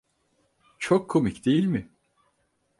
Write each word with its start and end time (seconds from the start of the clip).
Çok 0.79 1.09
komik, 1.09 1.45
değil 1.45 1.65
mi? 1.65 1.89